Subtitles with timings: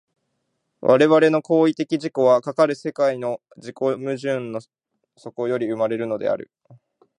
[0.81, 4.59] 我々の行為的自己は、かかる世界の自己矛盾の
[5.15, 6.49] 底より生まれるのである。